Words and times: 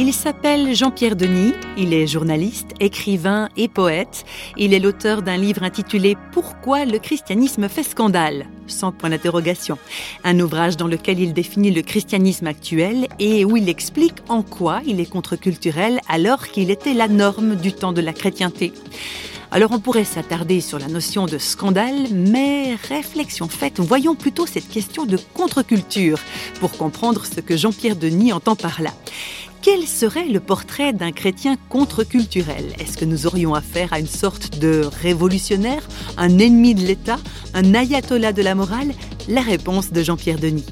Il 0.00 0.14
s'appelle 0.14 0.76
Jean-Pierre 0.76 1.16
Denis, 1.16 1.54
il 1.76 1.92
est 1.92 2.06
journaliste, 2.06 2.68
écrivain 2.78 3.48
et 3.56 3.66
poète. 3.66 4.24
Il 4.56 4.72
est 4.72 4.78
l'auteur 4.78 5.22
d'un 5.22 5.36
livre 5.36 5.64
intitulé 5.64 6.16
Pourquoi 6.30 6.84
le 6.84 7.00
christianisme 7.00 7.68
fait 7.68 7.82
scandale? 7.82 8.46
Sans 8.68 8.92
point 8.92 9.10
d'interrogation. 9.10 9.76
Un 10.22 10.38
ouvrage 10.38 10.76
dans 10.76 10.86
lequel 10.86 11.18
il 11.18 11.32
définit 11.32 11.72
le 11.72 11.82
christianisme 11.82 12.46
actuel 12.46 13.08
et 13.18 13.44
où 13.44 13.56
il 13.56 13.68
explique 13.68 14.18
en 14.28 14.44
quoi 14.44 14.82
il 14.86 15.00
est 15.00 15.10
contre-culturel 15.10 15.98
alors 16.08 16.46
qu'il 16.46 16.70
était 16.70 16.94
la 16.94 17.08
norme 17.08 17.56
du 17.56 17.72
temps 17.72 17.92
de 17.92 18.00
la 18.00 18.12
chrétienté. 18.12 18.72
Alors 19.50 19.72
on 19.72 19.80
pourrait 19.80 20.04
s'attarder 20.04 20.60
sur 20.60 20.78
la 20.78 20.88
notion 20.88 21.26
de 21.26 21.38
scandale, 21.38 22.06
mais 22.12 22.76
réflexion 22.88 23.48
faite, 23.48 23.80
voyons 23.80 24.14
plutôt 24.14 24.46
cette 24.46 24.68
question 24.68 25.06
de 25.06 25.18
contre-culture 25.34 26.20
pour 26.60 26.70
comprendre 26.72 27.24
ce 27.24 27.40
que 27.40 27.56
Jean-Pierre 27.56 27.96
Denis 27.96 28.32
entend 28.32 28.56
par 28.56 28.82
là. 28.82 28.92
Quel 29.70 29.86
serait 29.86 30.28
le 30.28 30.40
portrait 30.40 30.94
d'un 30.94 31.12
chrétien 31.12 31.58
contre-culturel? 31.68 32.72
Est-ce 32.78 32.96
que 32.96 33.04
nous 33.04 33.26
aurions 33.26 33.52
affaire 33.52 33.92
à 33.92 34.00
une 34.00 34.06
sorte 34.06 34.58
de 34.58 34.88
révolutionnaire, 35.02 35.86
un 36.16 36.38
ennemi 36.38 36.74
de 36.74 36.80
l'État, 36.80 37.18
un 37.52 37.74
ayatollah 37.74 38.32
de 38.32 38.40
la 38.40 38.54
morale? 38.54 38.94
La 39.28 39.42
réponse 39.42 39.92
de 39.92 40.02
Jean-Pierre 40.02 40.38
Denis. 40.38 40.64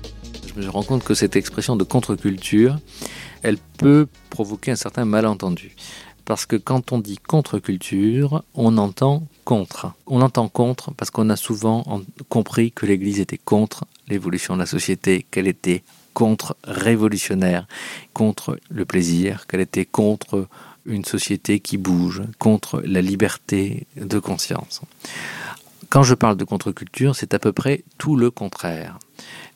Je 0.46 0.59
me 0.59 0.66
rends 0.70 0.82
compte 0.82 1.04
que 1.04 1.12
cette 1.12 1.37
expression 1.37 1.77
de 1.77 1.84
contre-culture, 1.84 2.78
elle 3.42 3.59
peut 3.59 4.06
provoquer 4.30 4.70
un 4.70 4.77
certain 4.77 5.04
malentendu. 5.04 5.76
Parce 6.24 6.46
que 6.46 6.56
quand 6.56 6.90
on 6.90 6.98
dit 6.98 7.18
contre-culture, 7.18 8.45
on 8.54 8.78
entend 8.78 9.24
contre. 9.45 9.92
On 10.06 10.23
entend 10.23 10.48
contre 10.48 10.95
parce 10.95 11.10
qu'on 11.10 11.28
a 11.28 11.37
souvent 11.37 11.84
compris 12.30 12.73
que 12.73 12.87
l'Église 12.87 13.20
était 13.20 13.37
contre 13.37 13.84
l'évolution 14.09 14.54
de 14.54 14.60
la 14.60 14.66
société, 14.66 15.26
qu'elle 15.30 15.48
était 15.48 15.82
contre-révolutionnaire, 16.16 17.68
contre 18.15 18.59
le 18.71 18.87
plaisir, 18.87 19.46
qu'elle 19.46 19.60
était 19.60 19.85
contre 19.85 20.49
une 20.87 21.04
société 21.04 21.60
qui 21.60 21.77
bouge, 21.77 22.23
contre 22.38 22.80
la 22.87 23.02
liberté 23.02 23.87
de 23.96 24.18
conscience. 24.18 24.80
Quand 25.90 26.05
je 26.05 26.15
parle 26.15 26.38
de 26.38 26.45
contre-culture, 26.45 27.15
c'est 27.15 27.35
à 27.35 27.38
peu 27.38 27.52
près 27.52 27.85
tout 27.99 28.16
le 28.16 28.30
contraire. 28.30 28.99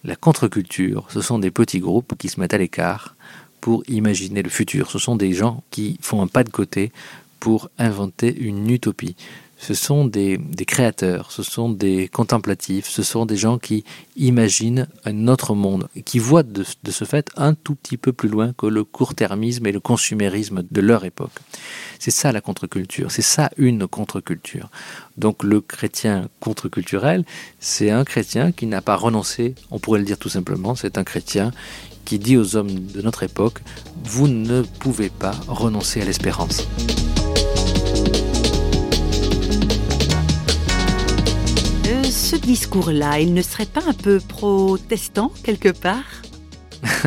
La 0.05 0.17
contre-culture, 0.17 1.07
ce 1.09 1.23
sont 1.23 1.39
des 1.39 1.51
petits 1.51 1.81
groupes 1.81 2.15
qui 2.19 2.29
se 2.29 2.39
mettent 2.39 2.53
à 2.53 2.59
l'écart 2.59 3.17
pour 3.63 3.83
imaginer 3.89 4.43
le 4.43 4.51
futur. 4.51 4.91
Ce 4.91 4.99
sont 4.99 5.17
des 5.17 5.33
gens 5.33 5.63
qui 5.71 5.99
font 6.03 6.21
un 6.21 6.27
pas 6.27 6.45
de 6.45 6.51
côté 6.51 6.93
pour 7.39 7.71
inventer 7.79 8.37
une 8.39 8.69
utopie. 8.69 9.17
Ce 9.63 9.75
sont 9.75 10.07
des, 10.07 10.41
créateurs, 10.67 11.31
ce 11.31 11.43
sont 11.43 11.69
des 11.69 12.09
contemplatifs, 12.09 12.89
ce 12.89 13.03
sont 13.03 13.27
des 13.27 13.37
gens 13.37 13.59
qui 13.59 13.85
imaginent 14.17 14.89
un 15.05 15.29
autre 15.29 15.55
monde, 15.55 15.87
qui 16.07 16.19
voient 16.19 16.43
de, 16.43 16.65
de 16.83 16.91
ce 16.91 17.05
fait 17.05 17.29
un 17.37 17.53
tout 17.53 17.75
petit 17.75 17.99
peu 17.99 18.15
plus 18.15 18.31
loin 18.31 18.55
que 18.57 18.65
le 18.65 18.85
court-termisme 18.85 19.67
et 19.67 19.73
le 19.73 19.81
consumérisme 19.81 20.63
de 20.71 20.81
leur 20.81 21.05
époque. 21.05 21.39
C'est 21.99 22.11
ça 22.11 22.33
la 22.33 22.41
contre-culture, 22.41 23.11
c'est 23.11 23.21
ça 23.21 23.51
une 23.59 23.87
contre-culture. 23.87 24.71
Donc 25.19 25.43
le 25.43 25.61
chrétien 25.61 26.31
contre-culturel, 26.41 27.27
c'est 27.59 27.91
un 27.91 28.05
chrétien 28.05 28.53
qui 28.53 28.65
n'a 28.65 28.81
pas 28.81 28.97
renoncé, 28.97 29.55
on 29.71 29.79
pourrait 29.79 29.99
le 29.99 30.07
dire 30.07 30.19
tout 30.19 30.31
simplement, 30.31 30.75
c'est 30.75 30.97
un 30.97 31.05
chrétien 31.05 31.51
qui 32.07 32.19
dit 32.19 32.39
aux 32.39 32.57
hommes 32.57 32.87
de 32.87 33.03
notre 33.03 33.25
époque, 33.25 33.61
vous 34.05 34.27
ne 34.27 34.63
pouvez 34.63 35.11
pas 35.11 35.33
renoncer 35.49 36.01
à 36.01 36.07
l'espérance. 36.07 36.67
Euh, 41.91 42.05
ce 42.05 42.37
discours-là, 42.37 43.19
il 43.19 43.35
ne 43.35 43.43
serait 43.43 43.67
pas 43.67 43.83
un 43.85 43.93
peu 43.93 44.21
protestant 44.21 45.33
quelque 45.43 45.71
part? 45.71 46.23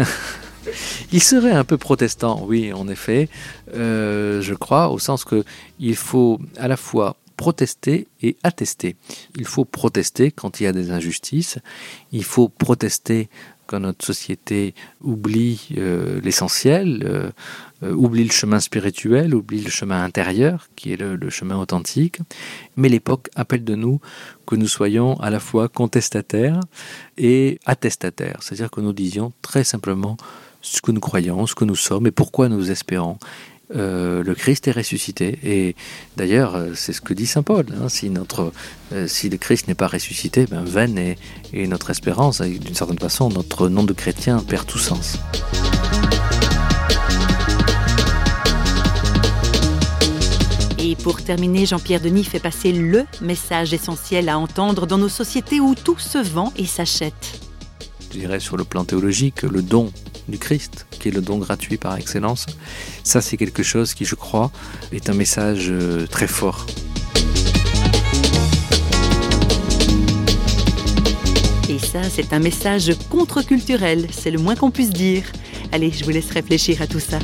Il 1.11 1.21
serait 1.21 1.51
un 1.51 1.63
peu 1.63 1.77
protestant, 1.77 2.43
oui, 2.45 2.73
en 2.73 2.87
effet, 2.87 3.29
euh, 3.75 4.41
je 4.41 4.53
crois, 4.53 4.89
au 4.89 4.99
sens 4.99 5.23
que 5.23 5.43
il 5.79 5.95
faut 5.95 6.39
à 6.57 6.67
la 6.67 6.77
fois 6.77 7.17
protester 7.37 8.07
et 8.21 8.37
attester. 8.43 8.95
Il 9.35 9.45
faut 9.45 9.65
protester 9.65 10.31
quand 10.31 10.59
il 10.59 10.63
y 10.63 10.67
a 10.67 10.71
des 10.71 10.91
injustices, 10.91 11.59
il 12.11 12.23
faut 12.23 12.47
protester 12.47 13.29
quand 13.67 13.79
notre 13.79 14.05
société 14.05 14.73
oublie 15.01 15.69
euh, 15.77 16.19
l'essentiel, 16.21 17.03
euh, 17.05 17.29
euh, 17.83 17.93
oublie 17.93 18.23
le 18.23 18.31
chemin 18.31 18.59
spirituel, 18.59 19.33
oublie 19.35 19.61
le 19.61 19.69
chemin 19.69 20.03
intérieur, 20.03 20.67
qui 20.75 20.93
est 20.93 20.97
le, 20.97 21.15
le 21.15 21.29
chemin 21.29 21.57
authentique. 21.57 22.19
Mais 22.75 22.89
l'époque 22.89 23.29
appelle 23.35 23.63
de 23.63 23.75
nous 23.75 23.99
que 24.45 24.55
nous 24.55 24.67
soyons 24.67 25.19
à 25.19 25.29
la 25.29 25.39
fois 25.39 25.67
contestataires 25.67 26.59
et 27.17 27.59
attestataires, 27.65 28.37
c'est-à-dire 28.41 28.71
que 28.71 28.81
nous 28.81 28.93
disions 28.93 29.33
très 29.41 29.63
simplement 29.63 30.17
ce 30.61 30.81
que 30.81 30.91
nous 30.91 31.01
croyons, 31.01 31.45
ce 31.45 31.55
que 31.55 31.65
nous 31.65 31.75
sommes 31.75 32.07
et 32.07 32.11
pourquoi 32.11 32.49
nous 32.49 32.71
espérons. 32.71 33.17
Euh, 33.75 34.23
le 34.23 34.35
Christ 34.35 34.67
est 34.67 34.71
ressuscité. 34.71 35.39
Et 35.43 35.75
d'ailleurs, 36.17 36.55
euh, 36.55 36.73
c'est 36.75 36.93
ce 36.93 37.01
que 37.01 37.13
dit 37.13 37.25
saint 37.25 37.43
Paul. 37.43 37.65
Hein. 37.81 37.89
si, 37.89 38.09
notre, 38.09 38.51
euh, 38.91 39.07
si 39.07 39.29
le 39.29 39.37
Christ 39.37 39.67
n'est 39.67 39.75
pas 39.75 39.87
ressuscité, 39.87 40.45
ben, 40.45 40.63
vaine 40.63 40.97
est, 40.97 41.17
notre 41.67 41.89
espérance. 41.89 42.41
Et 42.41 42.59
d'une 42.59 42.75
certaine 42.75 42.99
façon, 42.99 43.29
notre 43.29 43.69
nom 43.69 43.83
de 43.83 43.93
chrétien 43.93 44.39
perd 44.39 44.67
tout 44.67 44.79
sens. 44.79 45.17
Et 50.77 50.95
pour 50.97 51.23
terminer, 51.23 51.65
Jean-Pierre 51.65 52.01
Denis 52.01 52.25
fait 52.25 52.41
passer 52.41 52.73
le 52.73 53.05
message 53.21 53.73
essentiel 53.73 54.27
à 54.27 54.37
entendre 54.37 54.85
dans 54.85 54.97
nos 54.97 55.09
sociétés 55.09 55.61
où 55.61 55.73
tout 55.73 55.97
se 55.97 56.17
vend 56.17 56.51
et 56.57 56.65
s'achète. 56.65 57.39
Je 58.11 58.19
dirais 58.19 58.41
sur 58.41 58.57
le 58.57 58.65
plan 58.65 58.83
théologique, 58.83 59.43
le 59.43 59.61
don 59.61 59.91
du 60.27 60.37
Christ, 60.37 60.85
le 61.11 61.21
don 61.21 61.37
gratuit 61.37 61.77
par 61.77 61.97
excellence. 61.97 62.45
Ça, 63.03 63.21
c'est 63.21 63.37
quelque 63.37 63.63
chose 63.63 63.93
qui, 63.93 64.05
je 64.05 64.15
crois, 64.15 64.51
est 64.91 65.09
un 65.09 65.13
message 65.13 65.67
euh, 65.69 66.07
très 66.07 66.27
fort. 66.27 66.65
Et 71.69 71.79
ça, 71.79 72.03
c'est 72.13 72.33
un 72.33 72.39
message 72.39 72.91
contre-culturel, 73.09 74.07
c'est 74.11 74.31
le 74.31 74.39
moins 74.39 74.55
qu'on 74.55 74.71
puisse 74.71 74.91
dire. 74.91 75.23
Allez, 75.71 75.91
je 75.91 76.03
vous 76.03 76.11
laisse 76.11 76.29
réfléchir 76.29 76.81
à 76.81 76.87
tout 76.87 76.99
ça. 76.99 77.19